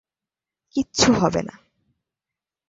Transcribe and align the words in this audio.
কিচ্ছু 0.75 1.09
হবে 1.13 1.41
না। 1.41 1.55